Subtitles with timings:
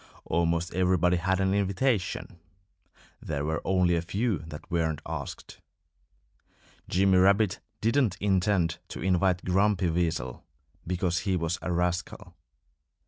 [0.25, 2.39] Almost everybody had an invitation.
[3.21, 5.59] There were only a few that weren't asked.
[6.89, 10.43] Jimmy Rabbit didn't intend to invite Grumpy Weasel
[10.87, 12.33] because he was a rascal.